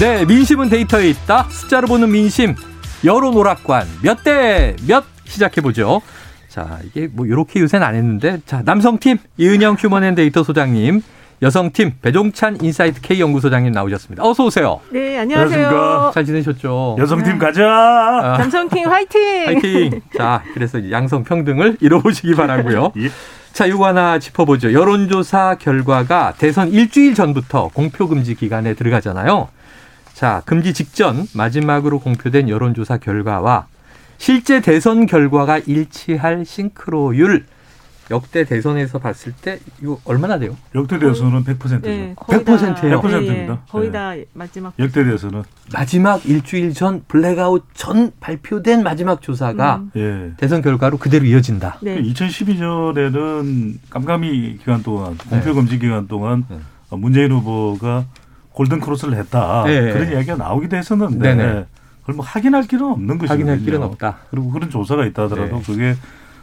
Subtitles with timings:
[0.00, 1.46] 네, 민심은 데이터에 있다.
[1.50, 2.54] 숫자로 보는 민심.
[3.04, 6.00] 여론 오락관 몇 대 몇 시작해 보죠.
[6.48, 11.02] 자, 이게 뭐 이렇게 요새는 안 했는데 자, 남성팀 이은영 휴먼앤데이터 소장님,
[11.42, 14.22] 여성팀 배종찬 인사이트 K 연구소장님 나오셨습니다.
[14.26, 14.80] 어서 오세요.
[14.90, 15.66] 네, 안녕하세요.
[15.66, 16.10] 안녕하십니까.
[16.14, 16.96] 잘 지내셨죠?
[16.98, 17.38] 여성팀 네.
[17.38, 17.64] 가자.
[17.66, 19.44] 아, 남성팀 화이팅!
[19.46, 20.00] 파이팅.
[20.16, 22.92] 자, 그래서 양성 평등을 이뤄보시기 바라고요.
[22.98, 23.10] 예.
[23.52, 24.72] 자, 이거 하나 짚어보죠.
[24.72, 29.48] 여론조사 결과가 대선 일주일 전부터 공표 금지 기간에 들어가잖아요.
[30.20, 33.68] 자, 금지 직전 마지막으로 공표된 여론조사 결과와
[34.18, 37.46] 실제 대선 결과가 일치할 싱크로율
[38.10, 40.58] 역대 대선에서 봤을 때 이거 얼마나 돼요?
[40.74, 41.80] 역대 대선은 100%죠.
[41.80, 43.00] 네, 거의 다- 100% 예요?
[43.00, 43.52] 100% 예, 입니다.
[43.54, 43.92] 예, 거의 네.
[43.92, 44.74] 다 마지막.
[44.78, 50.32] 역대 대선은 마지막 일주일 전 블랙아웃 전 발표된 마지막 조사가 음, 예.
[50.36, 51.78] 대선 결과로 그대로 이어진다.
[51.80, 51.98] 네.
[52.02, 56.58] 2012년에는 깜깜이 기간 동안 공표 금지 기간 동안 네.
[56.90, 58.04] 어, 문재인 후보가
[58.60, 59.90] 골든 크로스를 했다 네.
[59.90, 61.64] 그런 이야기가 나오기도 했었는데 네네.
[62.02, 63.28] 그걸 뭐 확인할 길은 없는 것이거든요.
[63.30, 64.18] 확인할 길은 없다.
[64.30, 65.62] 그리고 그런 조사가 있다 하더라도 네.
[65.64, 65.94] 그게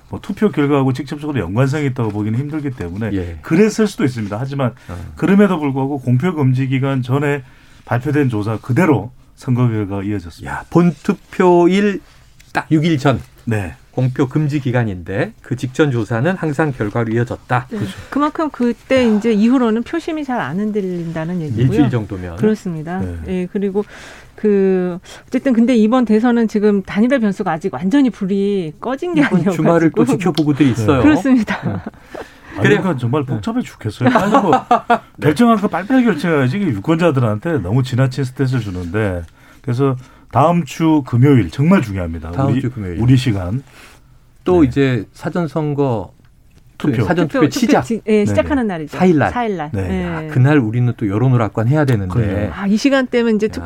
[0.10, 3.38] 뭐 투표 결과하고 직접적으로 연관성이 있다고 보기는 힘들기 때문에 예.
[3.44, 4.36] 그랬을 수도 있습니다.
[4.40, 4.98] 하지만 어.
[5.16, 7.44] 그럼에도 불구하고 공표 금지 기간 전에
[7.86, 10.52] 발표된 조사 그대로 선거 결과가 이어졌습니다.
[10.52, 12.02] 야, 본 투표일
[12.52, 13.76] 딱 6일 전 네.
[13.98, 17.68] 공표 금지 기간인데 그 직전 조사는 항상 결과로 이어졌다.
[17.72, 17.80] 네.
[18.12, 21.66] 그만큼 그때 이제 이후로는 표심이 잘 안 흔들린다는 얘기고요.
[21.66, 22.36] 일주일 정도면.
[22.36, 23.00] 그렇습니다.
[23.00, 23.18] 네.
[23.28, 23.84] 예, 그리고
[24.36, 29.92] 그 어쨌든 근데 이번 대선은 지금 단일화 변수가 아직 완전히 불이 꺼진 게 아니어가지고 주말을
[29.96, 31.02] 또 지켜보고들 있어요.
[31.02, 31.56] 그렇습니다.
[31.56, 32.82] 아, 그래요.
[32.82, 34.10] 그러니까 정말 복잡해 죽겠어요.
[34.12, 34.52] 빨리 뭐
[35.20, 39.24] 결정한 거 빨리빨리 결정해야지 유권자들한테 너무 지나친 스트레스를 주는데
[39.64, 39.96] 그래서
[40.32, 42.32] 다음 주 금요일 정말 중요합니다.
[42.32, 43.00] 다음 우리, 주 금요일.
[43.00, 43.64] 우리 시간
[44.44, 44.68] 또 네.
[44.68, 46.14] 이제 사전 선거
[46.78, 47.04] 투표.
[47.04, 47.82] 사전 투표 시작.
[47.84, 48.98] 지- 예, 시작하는 날이죠.
[48.98, 49.32] 4일 날.
[49.32, 49.70] 4일 날.
[49.74, 49.88] 네.
[49.90, 50.06] 예.
[50.06, 52.52] 아, 그날 우리는 또 여론오락관 해야 되는데 그래요.
[52.56, 53.66] 아, 이 시간대면 이제 되고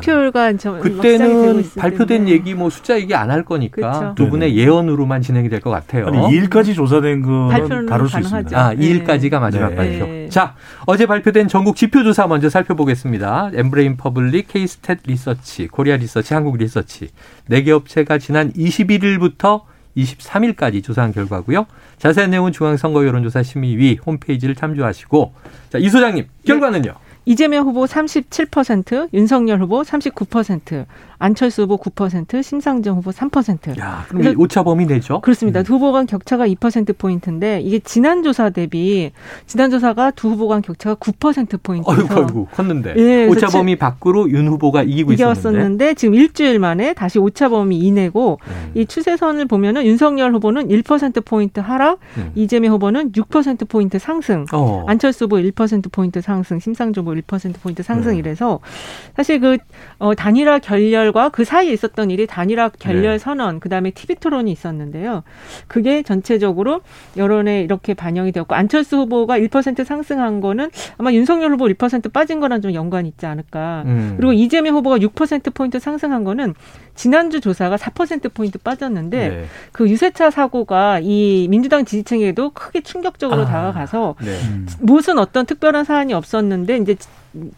[0.80, 2.32] 그때는 발표된 텐데.
[2.32, 4.14] 얘기 뭐 숫자 얘기 안 할 거니까 그쵸.
[4.16, 4.62] 두 분의 네네.
[4.62, 6.06] 예언으로만 진행이 될 것 같아요.
[6.08, 8.38] 아니 2일까지 조사된 거는 발표는 다룰 수 가능하죠.
[8.38, 8.66] 있습니다.
[8.68, 9.76] 아, 2일까지가 마지막 네.
[9.76, 10.06] 발표.
[10.06, 10.28] 네.
[10.28, 10.54] 자,
[10.86, 13.50] 어제 발표된 전국 지표 조사 먼저 살펴보겠습니다.
[13.54, 17.08] 엠브레인 퍼블릭, 케이스탯 리서치, 코리아 리서치, 한국 리서치.
[17.48, 19.62] 네 개 업체가 지난 21일부터
[19.96, 21.66] 23일까지 조사한 결과고요.
[21.98, 25.34] 자세한 내용은 중앙선거 여론조사 심의위 홈페이지를 참조하시고
[25.70, 26.94] 자, 이 소장님, 결과는요?
[27.24, 30.86] 이재명 후보 37%, 윤석열 후보 39%,
[31.18, 33.78] 안철수 후보 9%, 심상정 후보 3%.
[33.78, 35.20] 야, 그럼 이 오차 범위 내죠?
[35.20, 35.62] 그렇습니다.
[35.62, 39.12] 두 후보 간 격차가 2%포인트인데 이게 지난 조사 대비
[39.46, 42.94] 지난 조사가 두 후보 간 격차가 9%포인트에서 어이구, 어이구, 컸는데.
[42.96, 45.40] 예, 오차 그래서 범위 밖으로 윤 후보가 이기고 있었는데.
[45.40, 48.72] 이겼었는데 지금 일주일 만에 다시 오차 범위 이내고 음.
[48.74, 52.32] 이 추세선을 보면은 윤석열 후보는 1%포인트 하락, 음.
[52.34, 54.84] 이재명 후보는 6%포인트 상승, 어.
[54.88, 58.18] 안철수 후보 1%포인트 상승, 심상정 후보 1%포인트 상승 네.
[58.18, 58.60] 이래서
[59.16, 59.58] 사실 그
[59.98, 63.18] 어, 단일화 결렬과 그 사이에 있었던 일이 단일화 결렬 네.
[63.18, 65.22] 선언, 그 다음에 TV 토론이 있었는데요.
[65.66, 66.80] 그게 전체적으로
[67.16, 72.60] 여론에 이렇게 반영이 되었고 안철수 후보가 1% 상승한 거는 아마 윤석열 후보 1% 빠진 거랑
[72.60, 73.82] 좀 연관이 있지 않을까.
[73.86, 74.14] 음.
[74.16, 76.54] 그리고 이재명 후보가 6%포인트 상승한 거는
[76.94, 79.44] 지난주 조사가 4%포인트 빠졌는데 네.
[79.72, 83.46] 그 유세차 사고가 이 민주당 지지층에도 크게 충격적으로 아.
[83.46, 84.30] 다가가서 네.
[84.48, 84.66] 음.
[84.80, 86.94] 무슨 어떤 특별한 사안이 없었는데 이제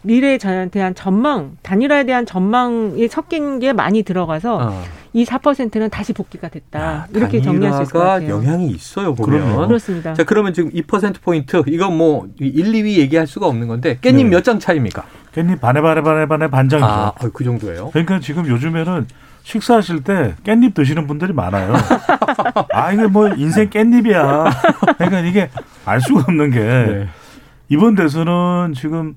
[0.01, 0.37] 미래에
[0.71, 4.83] 대한 전망, 단일화에 대한 전망이 섞인 게 많이 들어가서 어.
[5.13, 6.79] 이 4%는 다시 복귀가 됐다.
[6.79, 8.29] 야, 이렇게 정리할 수 있을 것 같아요.
[8.29, 9.39] 영향이 있어요, 보면.
[9.39, 9.67] 그럼요.
[9.67, 10.13] 그렇습니다.
[10.13, 14.23] 자, 그러면 지금 2%포인트, 이건 뭐, 1, 2위 얘기할 수가 없는 건데, 깻잎 네.
[14.25, 15.05] 몇장 차입니까?
[15.33, 16.85] 깻잎 반에 반에 반에 반에 반장이죠.
[16.85, 17.91] 아, 어, 그 정도예요?
[17.91, 19.07] 그러니까 지금 요즘에는
[19.43, 21.73] 식사하실 때 깻잎 드시는 분들이 많아요.
[22.73, 24.51] 아, 이게 뭐 인생 깻잎이야.
[24.97, 25.49] 그러니까 이게
[25.85, 27.07] 알 수가 없는 게 네.
[27.69, 29.15] 이번 대선은 지금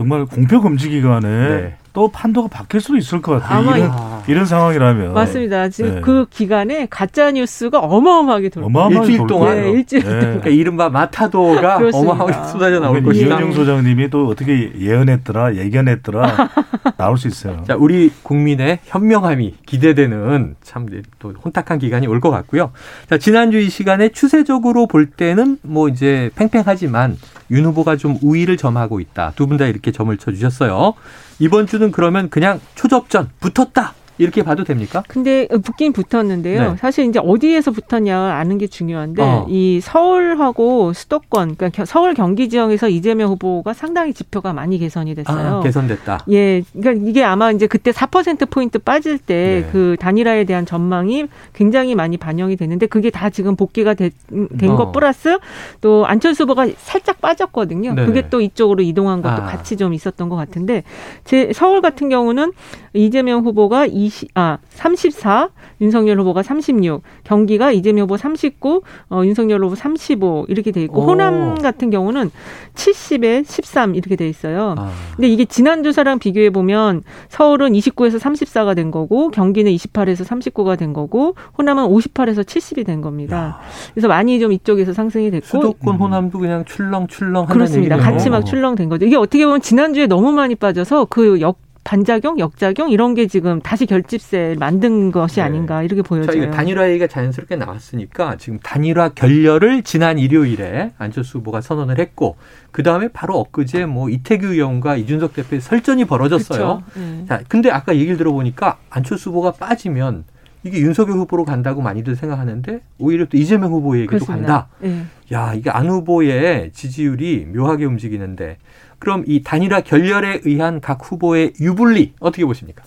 [0.00, 1.76] 정말 공표 금지 기간에 네.
[1.92, 3.58] 또 판도가 바뀔 수도 있을 것 같아요.
[3.58, 5.12] 아마 이런, 아, 이런 상황이라면.
[5.12, 5.68] 맞습니다.
[5.70, 6.00] 지금 네.
[6.00, 9.60] 그 기간에 가짜 뉴스가 어마어마하게 돌고 어마어마하게 일주일 돌 동안?
[9.60, 10.08] 네, 일주일 네.
[10.20, 12.12] 그러니까 이른바 마타도가 그렇습니다.
[12.12, 13.26] 어마어마하게 쏟아져 나올 것이다.
[13.26, 16.48] 이현영 소장님이 또 어떻게 예언했더라, 예견했더라,
[16.96, 17.64] 나올 수 있어요.
[17.66, 20.86] 자, 우리 국민의 현명함이 기대되는 참
[21.18, 22.72] 또 혼탁한 기간이 올 것 같고요.
[23.08, 27.16] 자, 지난주 이 시간에 추세적으로 볼 때는 뭐 이제 팽팽하지만
[27.50, 29.32] 윤 후보가 좀 우위를 점하고 있다.
[29.36, 30.94] 두 분 다 이렇게 점을 쳐주셨어요.
[31.40, 33.94] 이번 주는 그러면 그냥 초접전 붙었다.
[34.20, 35.02] 이렇게 봐도 됩니까?
[35.08, 36.72] 근데 붙긴 붙었는데요.
[36.72, 36.76] 네.
[36.78, 39.46] 사실 이제 어디에서 붙었냐 아는 게 중요한데 어.
[39.48, 45.56] 이 서울하고 수도권, 그러니까 겨- 서울 경기 지역에서 이재명 후보가 상당히 지표가 많이 개선이 됐어요.
[45.56, 46.24] 아, 개선됐다.
[46.30, 49.68] 예, 그러니까 이게 아마 이제 그때 4% 포인트 빠질 때 네.
[49.72, 51.24] 그 단일화에 대한 전망이
[51.54, 54.92] 굉장히 많이 반영이 됐는데 그게 다 지금 복귀가 된것 어.
[54.92, 55.38] 플러스
[55.80, 57.94] 또 안철수 후보가 살짝 빠졌거든요.
[57.94, 58.06] 네네.
[58.06, 59.46] 그게 또 이쪽으로 이동한 것도 아.
[59.46, 60.84] 같이 좀 있었던 것 같은데
[61.24, 62.52] 제 서울 같은 경우는
[62.92, 65.48] 이재명 후보가 20, 아, 34,
[65.80, 71.06] 윤석열 후보가 36, 경기가 이재명 후보 39, 어, 윤석열 후보 35 이렇게 돼 있고 오.
[71.06, 72.30] 호남 같은 경우는
[72.74, 74.74] 70에 13 이렇게 돼 있어요.
[74.78, 74.90] 아.
[75.16, 80.92] 근데 이게 지난 조사랑 비교해 보면 서울은 29에서 34가 된 거고 경기는 28에서 39가 된
[80.92, 83.60] 거고 호남은 58에서 70이 된 겁니다.
[83.94, 87.96] 그래서 많이 좀 이쪽에서 상승이 됐고 수도권 호남도 그냥 출렁출렁 그렇습니다.
[87.96, 88.12] 얘기네요.
[88.12, 89.06] 같이 막 출렁된 거죠.
[89.06, 91.58] 이게 어떻게 보면 지난주에 너무 많이 빠져서 그 역
[91.90, 95.42] 반작용, 역작용 이런 게 지금 다시 결집세 만든 것이 네.
[95.42, 96.52] 아닌가 이렇게 자, 보여져요.
[96.52, 102.36] 단일화 얘기가 자연스럽게 나왔으니까 지금 단일화 결렬을 지난 일요일에 안철수 후보가 선언을 했고
[102.70, 106.84] 그 다음에 바로 엊그제 뭐 이태규 의원과 이준석 대표의 설전이 벌어졌어요.
[106.94, 107.24] 네.
[107.26, 110.22] 자, 근데 아까 얘기를 들어보니까 안철수 후보가 빠지면
[110.62, 114.46] 이게 윤석열 후보로 간다고 많이들 생각하는데 오히려 또 이재명 후보에게도 그렇습니다.
[114.46, 114.68] 간다.
[114.78, 115.06] 네.
[115.32, 118.58] 야, 이게 안 후보의 지지율이 묘하게 움직이는데
[119.00, 122.84] 그럼 이 단일화 결렬에 의한 각 후보의 유불리 어떻게 보십니까?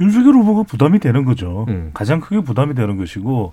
[0.00, 1.66] 윤석열 후보가 부담이 되는 거죠.
[1.68, 1.90] 음.
[1.92, 3.52] 가장 크게 부담이 되는 것이고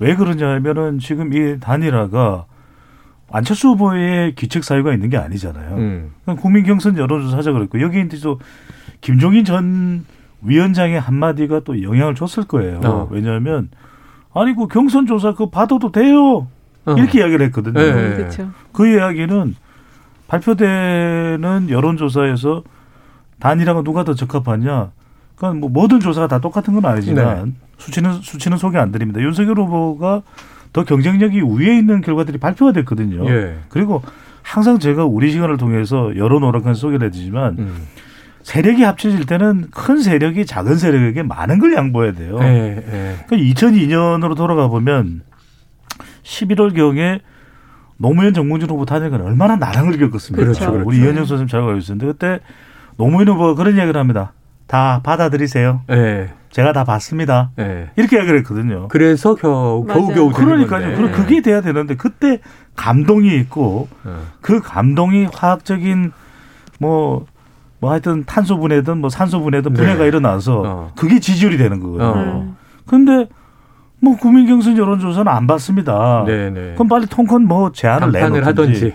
[0.00, 2.46] 왜 그러냐면은 지금 이 단일화가
[3.30, 5.76] 안철수 후보의 기책 사유가 있는 게 아니잖아요.
[5.76, 6.12] 음.
[6.40, 8.40] 국민 경선 여론조사 하자 그랬고 여기 이제 또
[9.02, 10.06] 김종인 전
[10.40, 12.80] 위원장의 한마디가 또 영향을 줬을 거예요.
[12.84, 13.08] 어.
[13.10, 13.68] 왜냐하면
[14.32, 16.48] 아니 그 경선 조사 그거 받아도 돼요.
[16.86, 16.94] 어.
[16.96, 17.78] 이렇게 이야기를 했거든요.
[17.78, 17.92] 네.
[17.92, 18.50] 음, 그렇죠.
[18.72, 19.54] 그 이야기는
[20.28, 22.62] 발표되는 여론조사에서
[23.40, 24.92] 단일화가 누가 더 적합하냐.
[25.36, 27.52] 그러니까 뭐 모든 조사가 다 똑같은 건 아니지만 네.
[27.78, 29.20] 수치는 수치는 소개 안 드립니다.
[29.20, 30.22] 윤석열 후보가
[30.72, 33.28] 더 경쟁력이 위에 있는 결과들이 발표가 됐거든요.
[33.30, 33.58] 예.
[33.68, 34.02] 그리고
[34.42, 37.86] 항상 제가 우리 시간을 통해서 여론 오락관 소개를 해드리지만 음.
[38.42, 42.38] 세력이 합쳐질 때는 큰 세력이 작은 세력에게 많은 걸 양보해야 돼요.
[42.42, 43.16] 예, 예.
[43.26, 45.22] 그러니까 2002년으로 돌아가 보면
[46.22, 47.20] 11월 경에
[47.98, 50.42] 노무현 정몽준 후보 탄핵은 얼마나 나랑을 겪었습니까?
[50.42, 50.88] 그렇죠, 그렇죠.
[50.88, 52.40] 우리 이현영 선생님 잘 알고 있었는데 그때
[52.96, 54.32] 노무현 후보가 그런 이야기를 합니다.
[54.66, 55.82] 다 받아들이세요.
[55.90, 56.30] 예.
[56.50, 57.50] 제가 다 받습니다.
[57.58, 57.90] 예.
[57.96, 58.88] 이렇게 이야기를 했거든요.
[58.88, 59.84] 그래서 겨우.
[59.84, 60.96] 겨우 겨우 그러니까요.
[60.96, 62.40] 그럼 그게 돼야 되는데 그때
[62.76, 64.20] 감동이 있고 어.
[64.40, 66.12] 그 감동이 화학적인
[66.78, 67.26] 뭐,
[67.80, 69.80] 뭐 하여튼 탄소 분해든 뭐 산소 분해든 네.
[69.80, 70.92] 분해가 일어나서 어.
[70.96, 72.08] 그게 지지율이 되는 거거든요.
[72.08, 72.40] 어.
[72.42, 72.56] 음.
[72.86, 73.28] 근데
[74.00, 76.24] 뭐 국민 경선 여론조사는 안 받습니다.
[76.26, 76.72] 네, 네.
[76.74, 78.44] 그럼 빨리 통큰 뭐 제안을 내놓든지.
[78.44, 78.94] 하든지.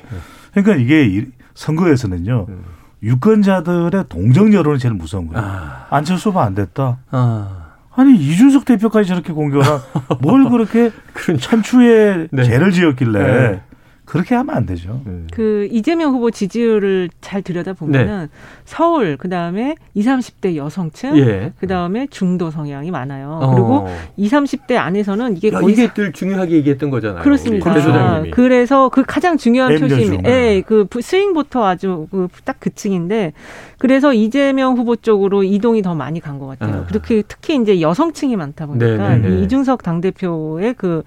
[0.53, 2.45] 그러니까 이게 이- 선거에서는요.
[2.49, 2.63] 음.
[3.03, 5.45] 유권자들의 동정 여론이 제일 무서운 거예요.
[5.45, 5.85] 아.
[5.89, 6.97] 안철수 후보 안 됐다.
[7.11, 7.63] 아.
[7.95, 9.65] 아니 이준석 대표까지 저렇게 공격을
[10.21, 10.89] 뭘 그렇게
[11.39, 12.43] 천추에 네.
[12.43, 13.19] 죄를 지었길래
[13.51, 13.61] 네.
[14.13, 15.01] 그렇게 하면 안 되죠.
[15.07, 15.27] 음.
[15.33, 18.29] 그 이재명 후보 지지율을 잘 들여다 보면은
[18.63, 21.51] 서울 그다음에 20, 30대 여성층 예.
[21.59, 23.39] 그다음에 중도 성향이 많아요.
[23.41, 23.51] 어.
[23.53, 23.87] 그리고
[24.17, 24.31] 20,
[24.67, 27.23] 30대 안에서는 이게 야, 거의 이게 늘 중요하게 얘기했던 거잖아요.
[27.23, 27.73] 그렇습니다.
[27.81, 28.31] 소장님이.
[28.31, 30.21] 그래서 그 가장 중요한 표심, 중.
[30.25, 33.33] 예, 그 부- 스윙부터 아주 그 딱 그 층인데
[33.79, 36.81] 그래서 이재명 후보 쪽으로 이동이 더 많이 간 것 같아요.
[36.81, 36.85] 아.
[36.85, 39.39] 그렇게 특히 이제 여성층이 많다 보니까 네, 네, 네.
[39.39, 41.03] 이 이준석 당 대표의 그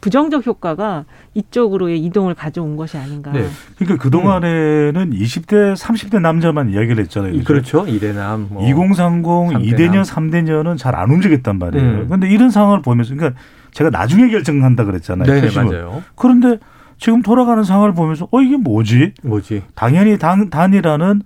[0.00, 1.04] 부정적 효과가
[1.34, 3.32] 이쪽으로의 이동을 가져온 것이 아닌가.
[3.32, 3.46] 네.
[3.76, 7.32] 그러니까 그 동안에는 20대, 30대 남자만 이야기를 했잖아요.
[7.32, 7.44] 그죠?
[7.44, 7.86] 그렇죠.
[7.86, 8.48] 이대남.
[8.50, 8.66] 뭐.
[8.66, 9.62] 2030, 삼대남.
[9.62, 11.86] 2대년, 3대년은 잘안 움직였단 말이에요.
[11.86, 12.04] 음.
[12.06, 13.38] 그런데 이런 상황을 보면서, 그러니까
[13.72, 15.40] 제가 나중에 결정한다 그랬잖아요.
[15.40, 15.50] 네.
[15.54, 16.02] 맞아요.
[16.14, 16.58] 그런데
[16.98, 19.14] 지금 돌아가는 상황을 보면서, 어, 이게 뭐지?
[19.22, 19.62] 뭐지?
[19.74, 21.22] 당연히 당, 단이라는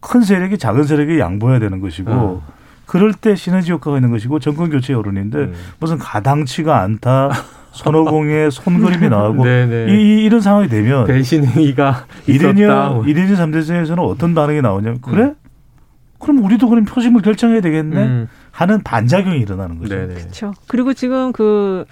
[0.00, 2.42] 큰 세력이 작은 세력에 양보해야 되는 것이고, 어.
[2.86, 5.54] 그럴 때 시너지 효과가 있는 것이고, 정권 교체 여론인데, 음.
[5.80, 7.30] 무슨 가당치가 않다,
[7.84, 9.86] 손오공의 손그림이 나오고, 네네.
[9.94, 12.34] 이, 이- 이 런 상황이 되면, 배신행위가 뭐.
[12.34, 15.32] 이대년, 삼대년에서는 어떤 반응이 나오냐면, 그래?
[16.18, 17.96] 그럼 우리도 그럼 표심을 결정해야 되겠네?
[17.96, 18.28] 음.
[18.58, 19.94] 하는 반작용이 일어나는 거죠.
[19.94, 20.14] 네네.
[20.14, 20.52] 그렇죠.
[20.66, 21.84] 그리고 지금 그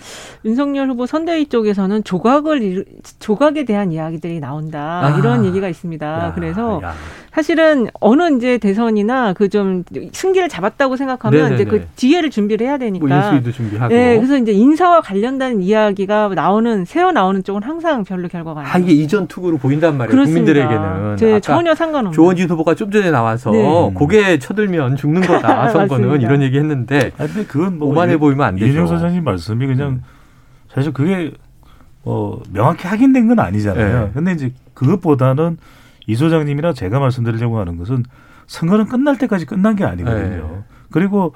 [0.44, 2.84] 윤석열 후보 선대위 쪽에서는 조각을
[3.20, 5.16] 조각에 대한 이야기들이 나온다 아.
[5.16, 6.06] 이런 얘기가 있습니다.
[6.06, 6.92] 야, 그래서 야.
[7.32, 11.54] 사실은 어느 이제 대선이나 그 좀 승기를 잡았다고 생각하면 네네네.
[11.54, 13.16] 이제 그 뒤에를 준비를 해야 뭐 되니까.
[13.26, 13.94] 인수위도 준비하고.
[13.94, 18.78] 네, 그래서 이제 인사와 관련된 이야기가 나오는 새어 나오는 쪽은 항상 별로 결과가 안 아,
[18.78, 20.10] 이게 이전 투구로 보인단 말이에요.
[20.10, 20.52] 그렇습니다.
[20.52, 21.16] 국민들에게는.
[21.16, 22.10] 제 아까 전혀 상관없는.
[22.12, 23.90] 조원진 후보가 좀 전에 나와서 네.
[23.94, 25.68] 고개 쳐들면 죽는 거다.
[25.70, 26.20] 선거는.
[26.20, 28.66] 이런 얘기 했는데 아니, 근데 그건 뭐 오만해 이- 보이면 안 되죠.
[28.66, 30.02] 이준영 선생님 말씀이 그냥 음.
[30.72, 31.32] 사실 그게
[32.04, 34.04] 어, 명확히 확인된 건 아니잖아요.
[34.06, 34.10] 네.
[34.14, 35.58] 근데 이제 그것보다는
[36.06, 38.04] 이 소장님이랑 제가 말씀드리려고 하는 것은
[38.46, 40.48] 선거는 끝날 때까지 끝난 게 아니거든요.
[40.52, 40.64] 네.
[40.92, 41.34] 그리고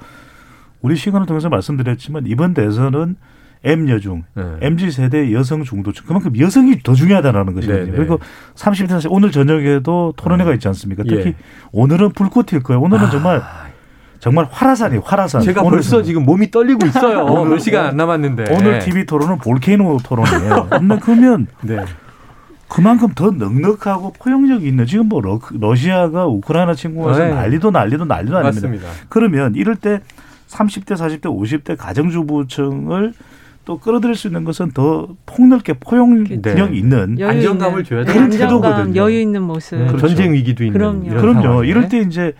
[0.81, 3.17] 우리 시간을 통해서 말씀드렸지만 이번 대선은
[3.63, 4.43] M 여중, 네.
[4.61, 7.85] MZ 세대 여성 중도층 그만큼 여성이 더 중요하다라는 것이거든요.
[7.85, 7.97] 네, 네.
[7.97, 8.19] 그리고
[8.55, 11.03] 30대 사실 오늘 저녁에도 토론회가 있지 않습니까?
[11.03, 11.35] 특히 예.
[11.71, 12.81] 오늘은 불꽃일 거예요.
[12.81, 13.41] 오늘은 아, 정말
[14.21, 15.01] 정말 활화산이에요.
[15.03, 15.41] 활화산.
[15.41, 17.25] 제가 오늘 벌써 지금 몸이 떨리고 있어요.
[17.25, 18.45] 오늘- 몇 시간 안 남았는데.
[18.51, 20.67] 오늘 TV 토론은 볼케이노 토론이에요.
[20.69, 21.83] 근데 그러면 네.
[22.69, 27.33] 그만큼 더 넉넉하고 포용력이 있는 지금 뭐 러, 러시아가 우크라이나 침공해서 네.
[27.33, 28.67] 난리도 난리도 난리도 아닙니다.
[28.67, 28.87] 맞습니다.
[29.09, 30.01] 그러면 이럴 때
[30.49, 33.13] 30대, 40대, 50대 가정주부층을
[33.65, 36.69] 또 끌어들일 수 있는 것은 더 폭넓게 포용력 네.
[36.77, 38.95] 있는 안정감을 줘야 네, 되는 안정감, 태도거든요.
[39.01, 39.79] 여유 있는 모습.
[39.79, 40.07] 음, 그렇죠.
[40.07, 41.05] 전쟁 위기도 있는 그럼요.
[41.05, 41.41] 이런 그럼요.
[41.41, 41.67] 상황에.
[41.67, 42.33] 이럴 때 이제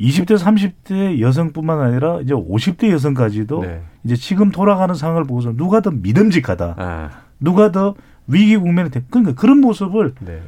[0.00, 3.82] 20대, 30대 여성뿐만 아니라 이제 50대 여성까지도 네.
[4.04, 6.74] 이제 지금 돌아가는 상황을 보고서 누가 더 믿음직하다.
[6.78, 7.94] 아, 누가 더
[8.26, 10.40] 위기 국면에 대- 그러니까 그런 모습을 네.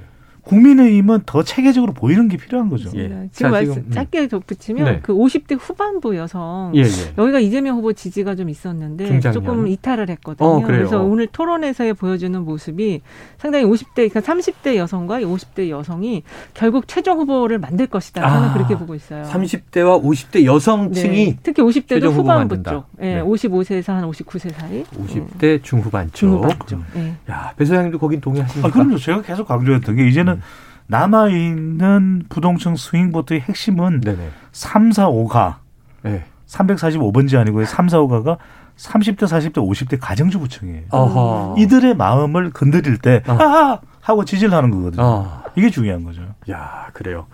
[0.45, 2.91] 국민의힘은 더 체계적으로 보이는 게 필요한 거죠.
[2.97, 3.29] 예.
[3.31, 3.93] 지금 자, 말씀 지금, 음.
[3.93, 5.01] 짧게 덧붙이면 네.
[5.03, 7.15] 그 50대 후반부 여성 예, 예.
[7.17, 9.33] 여기가 이재명 후보 지지가 좀 있었는데 중장년.
[9.33, 10.49] 조금 이탈을 했거든요.
[10.49, 10.79] 어, 그래요?
[10.81, 13.03] 그래서 오늘 토론에서 보여주는 모습이
[13.39, 16.23] 상당히 50대, 그러니까 30대 여성과 50대 여성이
[16.55, 18.21] 결국 최종 후보를 만들 것이다.
[18.29, 19.23] 저는 아, 그렇게 보고 있어요.
[19.25, 21.39] 30대와 50대 여성층이 네.
[21.43, 22.63] 특히 50대도 최종 후보 후반부.
[22.65, 23.23] 쪽, 예, 네.
[23.23, 26.15] 55세에서 한 59세 사이, 50대 중후반 쪽.
[26.17, 26.81] 중후반 쪽.
[26.97, 27.15] 예.
[27.31, 28.69] 야, 배 소장님도 거긴 동의하십니까?
[28.69, 28.97] 아, 그럼요.
[28.99, 30.41] 제가 계속 강조했던 게 이제는 음.
[30.87, 34.31] 남아 있는 부동층 스윙보트의 핵심은 네네.
[34.53, 35.57] 3, 4, 5가
[36.03, 36.25] 네.
[36.47, 37.65] 345번지 아니고요.
[37.65, 38.37] 3, 4, 5가가
[38.77, 40.85] 30대, 40대, 50대 가정주부층이에요.
[40.91, 41.55] 어허.
[41.59, 43.33] 이들의 마음을 건드릴 때 어.
[43.33, 45.03] 하하 하고 지지를 하는 거거든요.
[45.03, 45.43] 어.
[45.57, 46.23] 이게 중요한 거죠.
[46.51, 47.27] 야, 그래요.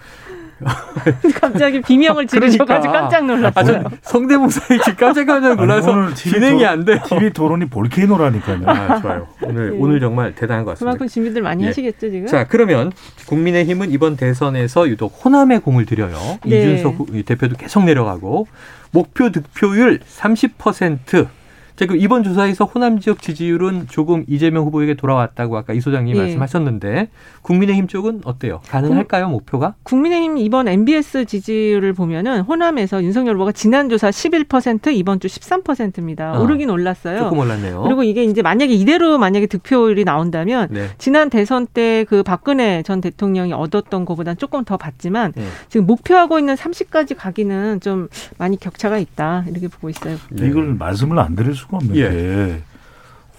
[1.40, 2.92] 갑자기 비명을 지르셔가지고 그러니까.
[3.00, 3.52] 깜짝 놀랐어요.
[3.54, 6.98] 아, 저 성대모사에 지금 깜짝 깜짝 놀라서 아니, 오늘 TV 진행이 토- 안 돼요.
[7.06, 8.60] TV 토론이 볼케이노라니까요.
[8.66, 9.26] 아, 좋아요.
[9.42, 9.78] 오늘 예.
[9.78, 10.92] 오늘 정말 대단한 것 같습니다.
[10.92, 11.68] 그만큼 준비들 많이 예.
[11.68, 12.26] 하시겠죠 지금?
[12.26, 12.92] 자, 그러면
[13.26, 16.16] 국민의힘은 이번 대선에서 유독 호남에 공을 들여요.
[16.44, 16.58] 네.
[16.58, 18.46] 이준석 후- 대표도 계속 내려가고
[18.90, 21.28] 목표 득표율 30%.
[21.78, 26.20] 자, 그 이번 조사에서 호남 지역 지지율은 조금 이재명 후보에게 돌아왔다고 아까 이 소장님 예.
[26.20, 27.08] 말씀하셨는데
[27.42, 28.60] 국민의힘 쪽은 어때요?
[28.68, 29.74] 가능할까요, 목표가?
[29.84, 36.34] 국민의힘 이번 MBS 지지율을 보면은 호남에서 윤석열 후보가 지난 조사 11% 이번 주 13%입니다.
[36.34, 37.20] 아, 오르긴 올랐어요.
[37.20, 37.82] 조금 올랐네요.
[37.82, 40.88] 그리고 이게 이제 만약에 이대로 만약에 득표율이 나온다면 네.
[40.98, 45.44] 지난 대선 때 그 박근혜 전 대통령이 얻었던 것보다는 조금 더 받지만 네.
[45.68, 48.08] 지금 목표하고 있는 30까지 가기는 좀
[48.38, 50.16] 많이 격차가 있다 이렇게 보고 있어요.
[50.30, 50.48] 네.
[50.48, 52.02] 이걸 말씀을 안 드릴 수가 없는 예.
[52.02, 52.62] 게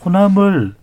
[0.05, 0.75] 호남을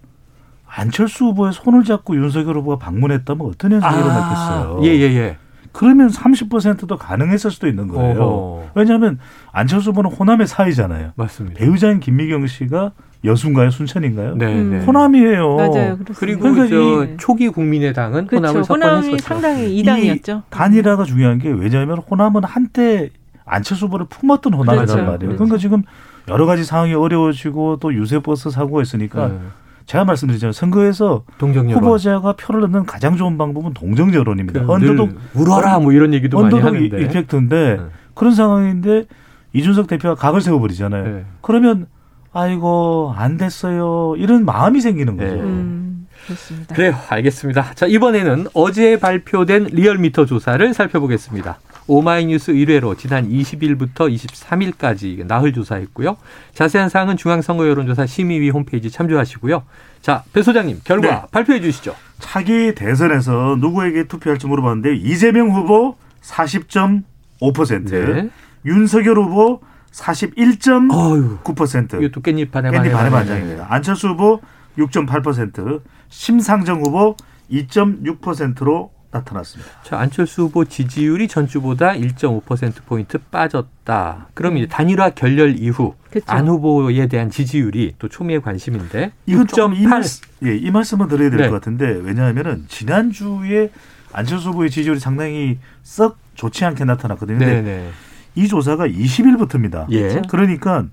[0.67, 4.81] 안철수 후보의 손을 잡고 윤석열 후보가 방문했다면 어떤 현상이 일어났겠어요.
[4.83, 5.37] 예, 예, 예.
[5.73, 8.23] 그러면 30%도 가능했을 수도 있는 거예요.
[8.23, 8.71] 어허.
[8.75, 9.19] 왜냐하면
[9.53, 11.12] 안철수 후보는 호남의 사이잖아요.
[11.17, 11.59] 맞습니다.
[11.59, 12.93] 배우자인 김미경 씨가
[13.25, 13.71] 여수인가요?
[13.71, 14.37] 순천인가요?
[14.37, 14.71] 네, 음.
[14.71, 14.85] 네.
[14.85, 15.57] 호남이에요.
[15.57, 15.99] 맞아요.
[15.99, 16.15] 그렇습니다.
[16.19, 18.47] 그리고 그러니까 저 초기 국민의당은 그렇죠.
[18.47, 19.29] 호남을 호남이 석권했었죠.
[19.29, 20.43] 상당히 이당이었죠.
[20.50, 23.11] 단일화가 중요한 게 왜냐하면 호남은 한때
[23.45, 25.03] 안철수 후보를 품었던 호남이란 그렇죠.
[25.05, 25.19] 말이에요.
[25.19, 25.37] 그렇죠.
[25.37, 25.83] 그러니까 지금
[26.28, 29.38] 여러 가지 상황이 어려워지고 또 유세버스 사고가 있으니까 네.
[29.87, 30.52] 제가 말씀드렸잖아요.
[30.52, 31.85] 선거에서 동정 여론.
[31.85, 34.64] 후보자가 표를 얻는 가장 좋은 방법은 동정 여론입니다.
[34.64, 37.02] 그 언더독 늘 울어라 뭐 이런 얘기도 많이 언더독 하는데.
[37.02, 37.83] effect인데 네.
[38.14, 39.04] 그런 상황인데
[39.52, 41.04] 이준석 대표가 각을 세워버리잖아요.
[41.04, 41.25] 네.
[41.40, 41.87] 그러면
[42.33, 45.35] 아이고 안 됐어요 이런 마음이 생기는 거죠.
[45.37, 45.40] 네.
[45.40, 46.75] 음, 그렇습니다.
[46.75, 46.95] 그래요.
[47.09, 47.75] 알겠습니다.
[47.75, 51.59] 자, 이번에는 어제 발표된 리얼미터 조사를 살펴보겠습니다.
[51.88, 56.16] 오마이뉴스 1회로 지난 20일부터 23일까지 나흘 조사했고요.
[56.55, 59.62] 자세한 사항은 중앙선거 여론조사 심의위 홈페이지 참조하시고요.
[60.02, 61.23] 자, 배 소장님 결과 네.
[61.31, 61.95] 발표해 주시죠.
[62.19, 68.31] 차기 대선에서 누구에게 투표할지 물어봤는데 이재명 후보 40.5%, 네.
[68.64, 69.61] 윤석열 후보
[69.93, 72.02] 41.9%, 어유.
[72.02, 73.11] 이게 또 깻잎 반에 깻잎 반의.
[73.11, 73.66] 반장입니다.
[73.71, 74.40] 안철수 후보
[74.76, 77.16] 6.8%, 심상정 후보
[77.50, 79.70] 2.6%로 나타났습니다.
[79.82, 84.28] 자, 안철수 후보 지지율이 전주보다 1.5%포인트 빠졌다.
[84.35, 86.25] 그럼 이제 단일화 결렬 이후 그쵸.
[86.28, 89.88] 안 후보에 대한 지지율이 또 초미의 관심인데 이건 좀이 6.8.
[89.88, 91.49] 말씀, 예, 이 말씀을 드려야 될 네.
[91.49, 93.70] 것 같은데 왜냐하면은 지난주에
[94.12, 97.38] 안철수 후보의 지지율이 상당히 썩 좋지 않게 나타났거든요.
[97.38, 97.90] 근데 네네.
[98.35, 99.87] 이 조사가 20일부터입니다.
[99.90, 100.23] 예.
[100.28, 100.85] 그러니까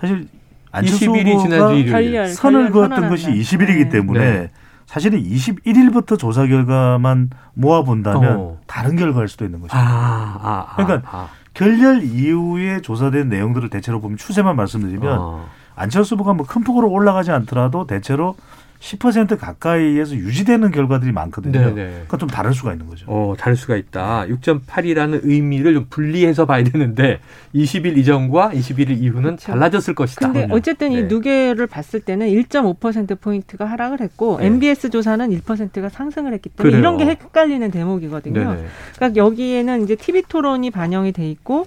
[0.00, 0.28] 사실
[0.70, 3.38] 안철수 20일이 후보가 지난주 선을 그었던 것이 날.
[3.38, 3.88] 20일이기 네.
[3.88, 4.50] 때문에 네.
[4.88, 8.56] 사실은 21일부터 조사 결과만 모아본다면 어.
[8.66, 9.76] 다른 결과일 수도 있는 거죠.
[9.76, 10.76] 아, 아, 아.
[10.76, 11.28] 그러니까 아.
[11.52, 15.46] 결렬 이후에 조사된 내용들을 대체로 보면 추세만 말씀드리면 어.
[15.76, 18.34] 안철수 후보가 뭐 큰 폭으로 올라가지 않더라도 대체로
[18.80, 21.58] 10% 가까이에서 유지되는 결과들이 많거든요.
[21.58, 21.74] 네네.
[21.74, 23.06] 그러니까 좀 다를 수가 있는 거죠.
[23.08, 24.26] 어, 다를 수가 있다.
[24.28, 27.18] 6.8이라는 의미를 좀 분리해서 봐야 되는데
[27.54, 29.52] 20일 이전과 21일 이후는 그렇죠.
[29.52, 30.32] 달라졌을 것이다.
[30.32, 31.00] 근데 어쨌든 네.
[31.00, 34.46] 이 누계를 봤을 때는 1.5% 포인트가 하락을 했고 네.
[34.46, 36.80] MBS 조사는 1%가 상승을 했기 때문에 그래요.
[36.80, 38.54] 이런 게 헷갈리는 대목이거든요.
[38.54, 38.66] 네네.
[38.94, 41.66] 그러니까 여기에는 이제 TV 토론이 반영이 돼 있고,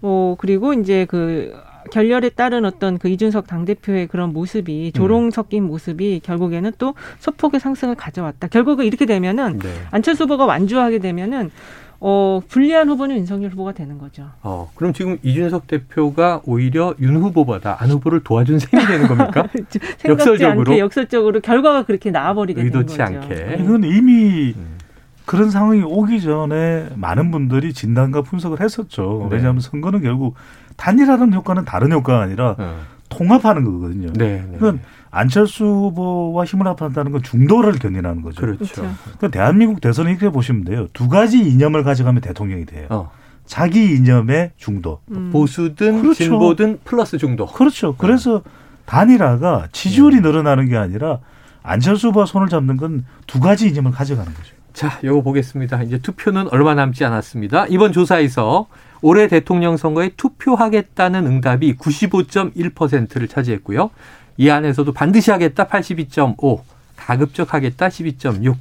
[0.00, 1.52] 어 그리고 이제 그
[1.90, 7.94] 결렬에 따른 어떤 그 이준석 당대표의 그런 모습이 조롱 섞인 모습이 결국에는 또 소폭의 상승을
[7.94, 8.48] 가져왔다.
[8.48, 9.68] 결국은 이렇게 되면은 네.
[9.90, 11.50] 안철수 후보가 완주하게 되면은
[11.98, 14.28] 어 불리한 후보는 윤석열 후보가 되는 거죠.
[14.42, 19.48] 어, 그럼 지금 이준석 대표가 오히려 윤 후보보다 안 후보를 도와준 셈이 되는 겁니까?
[19.96, 20.72] 생각지 역설적으로?
[20.72, 23.02] 않게 역설적으로 결과가 그렇게 나와버리게 의도치 거죠.
[23.20, 23.56] 않게.
[23.60, 24.76] 이건 이미 음.
[25.24, 29.26] 그런 상황이 오기 전에 많은 분들이 진단과 분석을 했었죠.
[29.28, 29.36] 네.
[29.36, 30.34] 왜냐하면 선거는 결국
[30.76, 32.80] 단일화는 효과는 다른 효과가 아니라 어.
[33.08, 34.12] 통합하는 거거든요.
[34.14, 34.44] 네.
[34.48, 34.52] 네.
[34.58, 34.80] 그건
[35.10, 38.40] 안철수 후보와 힘을 합한다는 건 중도를 견인하는 거죠.
[38.40, 38.58] 그렇죠.
[38.58, 38.94] 그렇죠.
[39.02, 40.88] 그러니까 대한민국 대선을 이렇게 보시면 돼요.
[40.92, 42.86] 두 가지 이념을 가져가면 대통령이 돼요.
[42.90, 43.10] 어.
[43.46, 45.00] 자기 이념의 중도.
[45.12, 45.30] 음.
[45.32, 46.24] 보수든 그렇죠.
[46.24, 47.46] 진보든 플러스 중도.
[47.46, 47.94] 그렇죠.
[47.96, 48.42] 그래서
[48.86, 51.20] 단일화가 지지율이 늘어나는 게 아니라
[51.62, 54.54] 안철수 후보와 손을 잡는 건 두 가지 이념을 가져가는 거죠.
[54.76, 55.82] 자, 요거 보겠습니다.
[55.84, 57.64] 이제 투표는 얼마 남지 않았습니다.
[57.70, 58.66] 이번 조사에서
[59.00, 63.88] 올해 대통령 선거에 투표하겠다는 응답이 95.1%를 차지했고요.
[64.36, 66.60] 이 안에서도 반드시 하겠다 82.5,
[66.94, 68.54] 가급적 하겠다 12.6.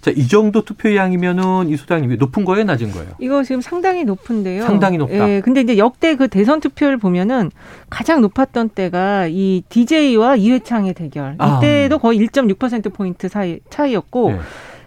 [0.00, 3.10] 자, 이 정도 투표량이면은 이 소장님이 높은 거예요, 낮은 거예요?
[3.18, 4.62] 이거 지금 상당히 높은데요.
[4.62, 5.28] 상당히 높다.
[5.28, 7.50] 예, 근데 이제 역대 그 대선 투표를 보면은
[7.90, 11.34] 가장 높았던 때가 이 DJ와 이회창의 대결.
[11.38, 11.58] 아.
[11.58, 14.38] 이때도 거의 1.6% 포인트 사이 차이였고 네.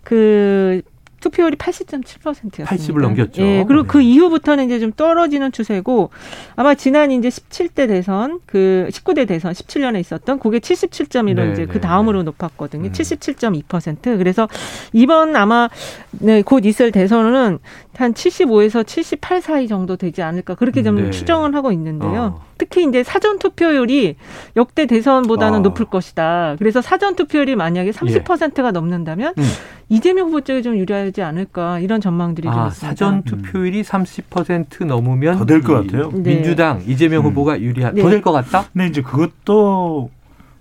[0.03, 0.81] 그
[1.21, 2.65] 투표율이 80.7%였습니다.
[2.65, 3.41] 80을 넘겼죠.
[3.41, 3.87] 예, 그리고 네.
[3.87, 6.09] 그 이후부터는 이제 좀 떨어지는 추세고
[6.55, 11.71] 아마 지난 이제 17대 대선 그 19대 대선 17년에 있었던 그게 77.1로 네, 이제 네,
[11.71, 12.87] 그 다음으로 높았거든요.
[12.87, 12.91] 음.
[12.91, 14.17] 77.2%.
[14.17, 14.49] 그래서
[14.93, 15.69] 이번 아마
[16.11, 17.59] 네, 곧 있을 대선은
[17.95, 21.11] 한 75에서 78 사이 정도 되지 않을까 그렇게 좀 네.
[21.11, 22.41] 추정을 하고 있는데요.
[22.41, 22.50] 어.
[22.61, 24.17] 특히 이제 사전 투표율이
[24.55, 25.61] 역대 대선보다는 아.
[25.63, 26.57] 높을 것이다.
[26.59, 29.43] 그래서 사전 투표율이 만약에 30%가 넘는다면 음.
[29.89, 32.87] 이재명 후보 쪽에 좀 유리하지 않을까 이런 전망들이 좀 아, 있습니다.
[32.87, 36.11] 사전 투표율이 30% 넘으면 더 될것 이 같아요.
[36.13, 36.35] 네.
[36.35, 37.31] 민주당 이재명 음.
[37.31, 38.03] 후보가 유리한 네.
[38.03, 38.65] 더될 것 같다?
[38.71, 40.11] 근데 이제 그것도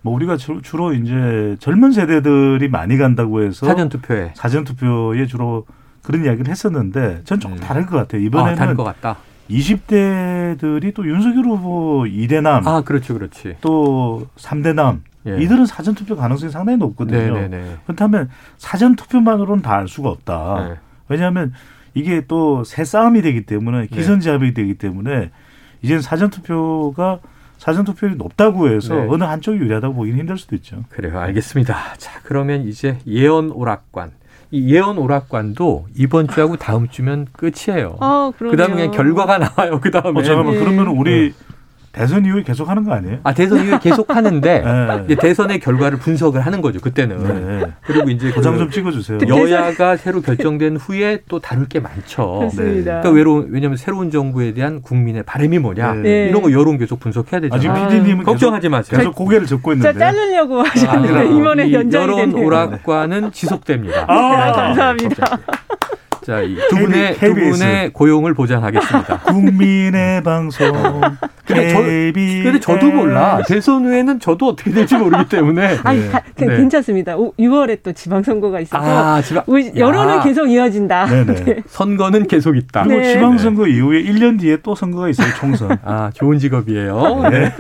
[0.01, 5.67] 뭐 우리가 주- 주로 이제 젊은 세대들이 많이 간다고 해서 사전 투표에 사전 투표에 주로
[6.03, 7.61] 그런 이야기를 했었는데 전 조금 음.
[7.61, 8.23] 다를 것 같아요.
[8.23, 9.19] 아, 이번에는 다를 것 같다.
[9.51, 13.57] 20대들이 또 윤석열 후보 2대남 아, 그렇죠, 그렇지.
[13.61, 15.37] 또 3대남 예.
[15.43, 17.35] 이들은 사전 투표 가능성이 상당히 높거든요.
[17.35, 17.77] 네네네.
[17.85, 20.67] 그렇다면 사전 투표만으로는 다 알 수가 없다.
[20.69, 20.75] 네.
[21.09, 21.53] 왜냐하면
[21.95, 25.31] 이게 또 새 싸움이 되기 때문에 기선제압이 되기 때문에
[25.83, 27.21] 이제는 사전 투표가
[27.59, 29.07] 사전 투표율이 높다고 해서 네.
[29.11, 30.85] 어느 한쪽이 유리하다고 보기는 힘들 수도 있죠.
[30.89, 31.19] 그래요.
[31.19, 31.95] 알겠습니다.
[31.99, 34.13] 자, 그러면 이제 예언 오락관.
[34.53, 37.97] 이 예언 오락관도 이번 주하고 다음 주면 끝이에요.
[38.01, 38.51] 아, 그러네요.
[38.57, 39.81] 그다음에 그냥 결과가 나와요.
[39.81, 40.61] 그다음에 어, 잠깐만 네.
[40.61, 41.33] 그러면 우리
[41.93, 43.19] 대선 이후에 계속 하는 거 아니에요?
[43.25, 45.03] 아, 대선 이후에 계속 하는데 네.
[45.07, 46.79] 이제 대선의 결과를 분석을 하는 거죠.
[46.81, 47.59] 그때는.
[47.61, 47.67] 네.
[47.85, 49.19] 그리고 이제 도장 그 좀 찍어주세요.
[49.27, 52.39] 여야가 새로 결정된 후에 또 다룰 게 많죠.
[52.39, 53.01] 그렇습니다.
[53.01, 56.29] 그러니까 외로 왜냐하면 새로운 정부에 대한 국민의 바람이 뭐냐 네.
[56.29, 57.57] 이런 거 여론 계속 분석해야 되잖아요.
[57.59, 58.99] 아직 아, PD님은 걱정하지 계속, 마세요.
[58.99, 59.99] 계속 고개를 진짜 있는데.
[59.99, 62.47] 자르려고 하셨는데 아니라 이번에 이 연장이 여론 되네요.
[62.47, 64.05] 오락관은 지속됩니다.
[64.07, 65.27] 아, 감사합니다.
[65.27, 65.39] 자,
[66.43, 67.35] 이두 분의 두.
[67.35, 69.19] 분의 고용을 보장하겠습니다.
[69.27, 71.01] 국민의 방송
[71.45, 71.81] 근데 저-.
[71.81, 73.41] 근데 저도 몰라.
[73.47, 75.79] 대선 후에는 저도 어떻게 될지 모르기 때문에.
[75.85, 76.09] 아니, 네.
[76.09, 76.57] 가- 그 네.
[76.59, 77.17] 괜찮습니다.
[77.17, 78.85] 오- 6월에 또 지방선거가 있어서
[79.17, 81.07] 아, 지방 우리 여론은 야, 계속 이어진다.
[81.07, 81.63] 네네.
[81.69, 82.85] 선거는 계속 있다.
[82.85, 83.13] 그리고 네.
[83.15, 85.27] 지방선거 이후에 1년 뒤에 또 선거가 있어요.
[85.39, 85.77] 총선.
[85.85, 87.29] 아, 좋은 직업이에요.
[87.31, 87.53] 네.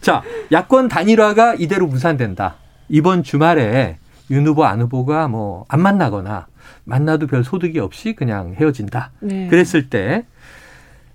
[0.00, 2.54] 자, 야권 단일화가 이대로 무산된다.
[2.88, 3.98] 이번 주말에
[4.30, 6.46] 윤 후보, 안 후보가 뭐 안 만나거나
[6.86, 9.10] 만나도 별 소득이 없이 그냥 헤어진다.
[9.20, 9.48] 네.
[9.48, 10.24] 그랬을 때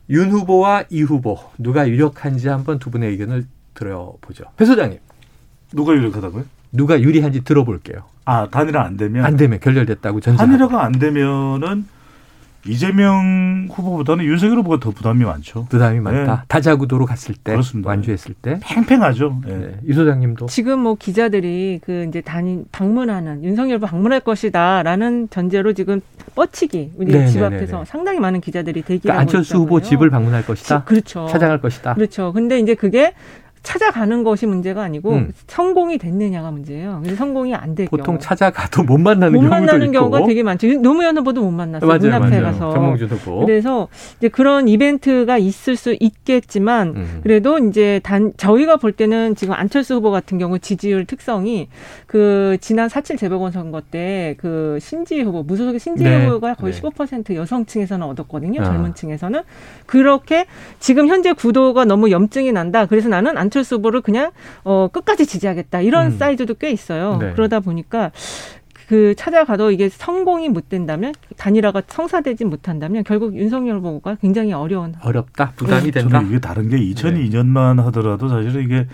[0.09, 4.43] 윤 후보와 이 후보 누가 유력한지 한번 두 분의 의견을 들어보죠.
[4.57, 4.99] 배 소장님,
[5.73, 6.43] 누가 유력하다고요?
[6.73, 8.03] 누가 유리한지 들어볼게요.
[8.25, 10.37] 아 단일화 안 되면 안 되면 결렬됐다고 전제.
[10.37, 11.85] 단일화가 안 되면은
[12.67, 15.65] 이재명 후보보다는 윤석열 후보가 더 부담이 많죠.
[15.69, 16.45] 부담이 많다.
[16.47, 17.89] 다자구도로 갔을 때, 그렇습니다.
[17.89, 18.59] 완주했을 때.
[18.63, 19.41] 팽팽하죠.
[19.47, 19.51] 예.
[19.53, 19.75] 네.
[19.87, 26.01] 이 소장님도 지금 뭐 기자들이 그 이제 단인 방문하는 윤석열 후보 방문할 것이다라는 전제로 지금
[26.35, 27.85] 뻗치기 우리 네, 집 네, 앞에서 네.
[27.85, 29.89] 상당히 많은 기자들이 대기하고 그러니까 안철수 후보 있다고요.
[29.89, 30.79] 집을 방문할 것이다.
[30.79, 31.27] 지- 그렇죠.
[31.29, 31.93] 찾아갈 것이다.
[31.95, 32.31] 그렇죠.
[32.33, 33.13] 근데 이제 그게
[33.63, 35.31] 찾아가는 것이 문제가 아니고 음.
[35.47, 36.99] 성공이 됐느냐가 문제예요.
[37.03, 38.19] 그래서 성공이 안될 보통 경우.
[38.19, 39.91] 찾아가도 못 만나는 못 경우도 만나는 있고.
[39.93, 40.67] 경우가 되게 많죠.
[40.81, 41.87] 노무현 후보도 못 만났어요.
[41.87, 42.43] 맞아요, 문 앞에 맞아요.
[42.43, 42.73] 가서.
[42.73, 43.45] 정몽준 후보.
[43.45, 47.19] 그래서 이제 그런 이벤트가 있을 수 있겠지만 음.
[47.23, 51.69] 그래도 이제 단 저희가 볼 때는 지금 안철수 후보 같은 경우 지지율 특성이
[52.07, 56.25] 그 지난 4.7 재보궐 선거 때 그 신지 후보 무소속의 신지 네.
[56.25, 56.81] 후보가 거의 네.
[56.81, 58.61] 15% 여성층에서는 얻었거든요.
[58.61, 58.65] 아.
[58.65, 59.41] 젊은 층에서는
[59.85, 60.45] 그렇게
[60.79, 62.85] 지금 현재 구도가 너무 염증이 난다.
[62.87, 64.31] 그래서 나는 안 철수 후보를 그냥
[64.63, 65.81] 어 끝까지 지지하겠다.
[65.81, 66.17] 이런 음.
[66.17, 67.17] 사이즈도 꽤 있어요.
[67.17, 67.33] 네.
[67.33, 68.11] 그러다 보니까
[68.87, 75.51] 그 찾아가도 이게 성공이 못 된다면 단일화가 성사되지 못한다면 결국 윤석열 후보가 굉장히 어려운 어렵다.
[75.55, 76.09] 부담이 된다.
[76.09, 78.87] 저는 이게 다른 게 2002년만 하더라도 사실은 이게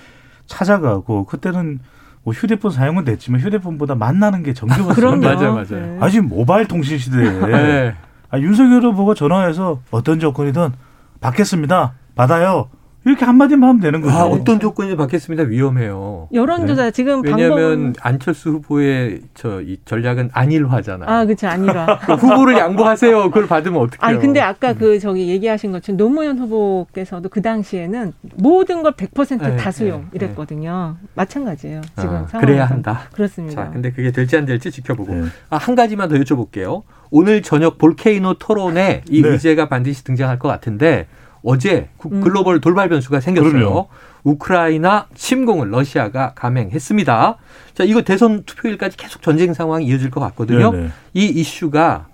[0.45, 1.79] 찾아가고 그때는
[2.23, 4.93] 뭐 휴대폰 사용은 됐지만 휴대폰보다 만나는 게 정교했어요.
[4.93, 5.21] 그럼요.
[5.21, 5.65] 맞아요, 맞아요.
[5.69, 5.97] 네.
[5.99, 7.95] 아직 모바일 통신 시대에 네.
[8.29, 10.73] 아, 윤석열 후보가 전화해서 어떤 조건이든
[11.21, 11.93] 받겠습니다.
[12.15, 12.69] 받아요.
[13.05, 14.13] 이렇게 한마디만 하면 되는 거죠.
[14.17, 15.43] 아, 어떤 조건이 받겠습니다.
[15.43, 16.27] 위험해요.
[16.33, 21.09] 여론조사 지금 왜냐하면 방법은 안철수 후보의 저 이 전략은 안일화잖아요.
[21.09, 23.23] 아 그렇죠 아니라 그 후보를 양보하세요.
[23.25, 23.97] 그걸 받으면 어떡해요?
[24.01, 29.55] 아니 근데 아까 그 저기 얘기하신 것처럼 노무현 후보께서도 그 당시에는 모든 걸 100% 네,
[29.55, 30.97] 다수용 네, 이랬거든요.
[31.15, 31.81] 마찬가지예요.
[31.97, 33.01] 지금 아, 상황 그래야 한다.
[33.13, 33.65] 그렇습니다.
[33.65, 35.23] 자, 근데 그게 될지 안 될지 지켜보고 네.
[35.49, 36.83] 아, 한 가지만 더 여쭤볼게요.
[37.09, 39.29] 오늘 저녁 볼케이노 토론에 이 네.
[39.29, 41.07] 의제가 반드시 등장할 것 같은데
[41.49, 42.19] 어제 구- 음.
[42.19, 43.51] 글로벌 돌발 변수가 생겼어요.
[43.53, 43.87] 그럼요.
[44.25, 47.37] 우크라이나 침공을 러시아가 감행했습니다.
[47.73, 50.71] 자, 이거 대선 투표일까지 계속 전쟁 상황이 이어질 것 같거든요.
[50.73, 50.89] 네네.
[51.13, 52.07] 이 이슈가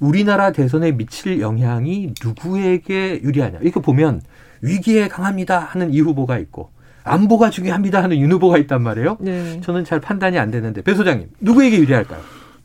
[0.00, 3.60] 우리나라 대선에 미칠 영향이 누구에게 유리하냐.
[3.62, 4.22] 이거 보면
[4.60, 6.70] 위기에 강합니다 하는 이 후보가 있고
[7.04, 9.18] 안보가 중요합니다 하는 윤 후보가 있단 말이에요.
[9.20, 9.60] 네.
[9.62, 12.20] 저는 잘 판단이 안 되는데 배 소장님 누구에게 유리할까요?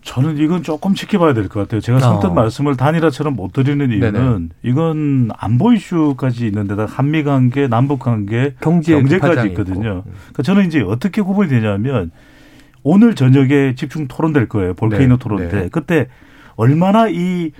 [0.05, 1.81] 저는 이건 조금 지켜봐야 될 것 같아요.
[1.81, 2.33] 제가 선뜻 어.
[2.33, 4.47] 말씀을 단일화처럼 못 드리는 이유는 네네.
[4.63, 9.89] 이건 안보 이슈까지 있는데다 한미 관계, 남북 관계, 경제 파장이 있거든요.
[9.99, 10.03] 있고.
[10.03, 12.11] 그러니까 저는 이제 어떻게 구분이 되냐면
[12.83, 14.75] 오늘 저녁에 집중 토론될 거예요.
[14.75, 15.61] 볼케이노 네, 토론 때.
[15.63, 15.69] 네.
[15.71, 16.07] 그때
[16.55, 17.51] 얼마나 이,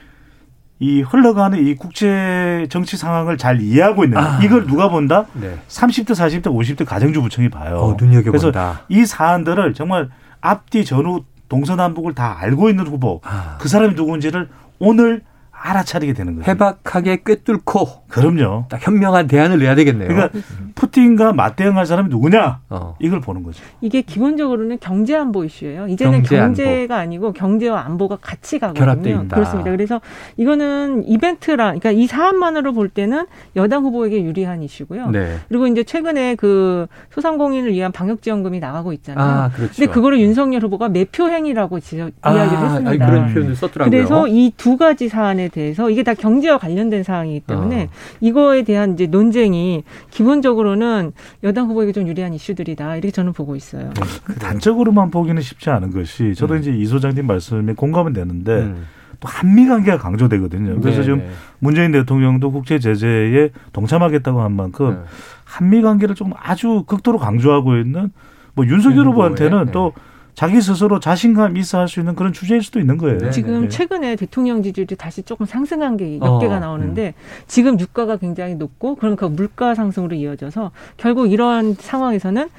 [0.79, 4.37] 이 흘러가는 이 국제 정치 상황을 잘 이해하고 있는가.
[4.37, 4.39] 아.
[4.43, 5.25] 이걸 누가 본다?
[5.33, 5.57] 네.
[5.67, 7.77] 30대, 40대, 50대 가정주부청이 봐요.
[7.77, 8.29] 어, 눈여겨본다.
[8.31, 8.51] 그래서
[8.87, 10.09] 이 사안들을 정말
[10.41, 13.57] 앞뒤 전후 동서남북을 다 알고 있는 후보 아.
[13.59, 15.21] 그 사람이 누군지를 오늘
[15.65, 16.49] 알아차리게 되는 거죠.
[16.49, 18.65] 해박하게 꿰뚫고 그럼요.
[18.69, 20.07] 딱 현명한 대안을 내야 되겠네요.
[20.07, 20.39] 그러니까
[20.75, 22.95] 푸틴과 맞대응할 사람이 누구냐 어.
[22.99, 23.63] 이걸 보는 거죠.
[23.81, 25.87] 이게 기본적으로는 경제 안보 이슈예요.
[25.87, 26.37] 이제는 경제.
[26.37, 29.23] 경제가 아니고 경제와 안보가 같이 가거든요.
[29.23, 29.35] 있다.
[29.35, 29.71] 그렇습니다.
[29.71, 30.01] 그래서
[30.37, 33.25] 이거는 이벤트라, 그러니까 이 사안만으로 볼 때는
[33.55, 35.09] 여당 후보에게 유리한 이슈고요.
[35.09, 35.37] 네.
[35.49, 39.25] 그리고 이제 최근에 그 소상공인을 위한 방역 지원금이 나가고 있잖아요.
[39.25, 39.73] 아, 그렇죠.
[39.75, 43.05] 근데 그거를 윤석열 후보가 매표 행위라고 지적, 아, 이야기를 했습니다.
[43.07, 43.89] 그런 표현을 썼더라고요.
[43.91, 47.87] 그래서 이 두 가지 사안에 대해서 이게 다 경제와 관련된 사항이기 때문에 어.
[48.19, 51.13] 이거에 대한 이제 논쟁이 기본적으로는
[51.43, 53.91] 여당 후보에게 좀 유리한 이슈들이다 이렇게 저는 보고 있어요.
[54.25, 56.59] 그 단적으로만 보기는 쉽지 않은 것이 저도 음.
[56.59, 58.85] 이제 이 소장님 말씀에 공감은 되는데 음.
[59.21, 60.81] 또 한미 관계가 강조되거든요.
[60.81, 61.29] 그래서 네, 지금 네.
[61.59, 64.97] 문재인 대통령도 국제 제재에 동참하겠다고 한 만큼 네.
[65.45, 68.11] 한미 관계를 좀 아주 극도로 강조하고 있는
[68.55, 69.93] 뭐 윤석열 윤 후보한테는 또
[70.35, 73.17] 자기 스스로 자신감 있어 할 수 있는 그런 주제일 수도 있는 거예요.
[73.19, 73.29] 네.
[73.31, 73.69] 지금 네.
[73.69, 77.13] 최근에 대통령 지지율이 다시 조금 상승한 게몇 어, 개가 나오는데
[77.47, 82.49] 지금 유가가 굉장히 높고 그러니까 물가 상승으로 이어져서 결국 이러한 상황에서는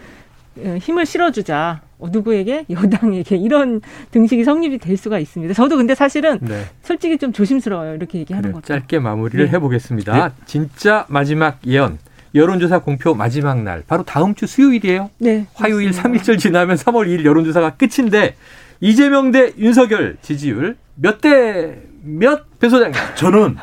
[0.58, 3.80] 어, 힘을 실어주자 어, 누구에게 여당에게 이런
[4.12, 5.52] 등식이 성립이 될 수가 있습니다.
[5.52, 6.62] 저도 근데 사실은 네.
[6.82, 8.66] 솔직히 좀 조심스러워요 이렇게 얘기하는 그래, 것도.
[8.66, 9.52] 짧게 마무리를 네.
[9.52, 10.32] 해보겠습니다.
[10.46, 11.98] 진짜 마지막 예언.
[12.36, 13.82] 여론조사 공표 마지막 날.
[13.86, 15.10] 바로 다음 주 수요일이에요.
[15.18, 15.90] 네, 화요일.
[15.90, 18.36] 3일절 지나면 3월 2일 여론조사가 끝인데
[18.80, 22.94] 이재명 대 윤석열 지지율 몇 대 몇 배소장님.
[23.16, 23.56] 저는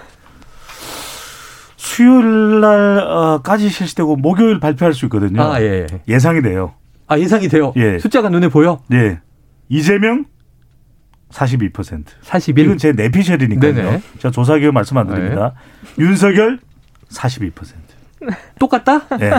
[1.77, 5.41] 수요일 날까지 실시되고 목요일 발표할 수 있거든요.
[5.41, 5.85] 아 예.
[6.07, 6.73] 예상이 돼요.
[7.07, 7.73] 아 예상이 돼요.
[7.77, 7.99] 예.
[7.99, 8.81] 숫자가 눈에 보여.
[8.87, 9.19] 네.
[9.69, 10.25] 이재명
[11.31, 12.05] 42%.
[12.21, 12.65] 41.
[12.65, 13.73] 이건 제 내피셜이니까요.
[13.73, 14.01] 네네.
[14.19, 15.53] 제가 조사 기업 말씀 안 드립니다.
[15.99, 16.59] 윤석열
[17.09, 17.51] 42%.
[18.59, 19.01] 똑같다?
[19.21, 19.29] 예.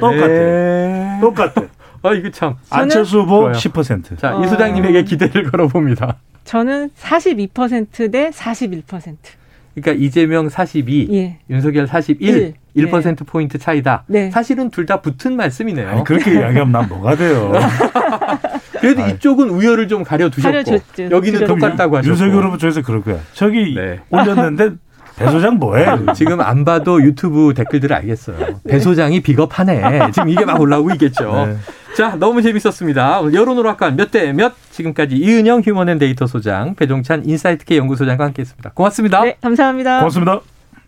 [0.00, 0.26] 똑같아요.
[0.28, 1.18] 네.
[1.20, 1.62] 똑같아.
[2.02, 2.54] 아 이거 참.
[2.70, 3.52] 안철수 후보 좋아요.
[3.52, 4.18] 10%.
[4.18, 4.44] 자, 어.
[4.44, 6.16] 이 소장님에게 기대를 걸어봅니다.
[6.44, 9.16] 저는 42%대 41%.
[9.74, 11.38] 그러니까 이재명 42, 예.
[11.50, 12.54] 윤석열 41, 일.
[12.76, 14.04] 1% 포인트 차이다.
[14.08, 14.30] 네.
[14.30, 15.88] 사실은 둘 다 붙은 말씀이네요.
[15.88, 17.52] 아니, 그렇게 이야기하면 난 뭐가 돼요.
[18.80, 19.12] 그래도 아이.
[19.12, 21.10] 이쪽은 우열을 좀 가려두셨고 가려줬죠.
[21.10, 23.18] 여기는 그럼 똑같다고 하셨고 윤석열 후보 쪽에서 그럴 거야.
[23.32, 24.00] 저기 네.
[24.10, 24.72] 올렸는데
[25.16, 25.86] 배 소장 뭐해?
[26.14, 28.60] 지금 안 봐도 유튜브 댓글들을 알겠어요.
[28.68, 30.10] 배 소장이 비겁하네.
[30.12, 31.46] 지금 이게 막 올라오고 있겠죠.
[31.46, 31.56] 네.
[31.96, 33.20] 자, 너무 재밌었습니다.
[33.20, 34.52] 오늘 여론오락관 몇 대 몇?
[34.72, 38.72] 지금까지 이은영 휴먼앤데이터 소장, 배종찬 인사이트K 연구소장과 함께했습니다.
[38.74, 39.20] 고맙습니다.
[39.22, 39.98] 네, 감사합니다.
[39.98, 40.53] 고맙습니다.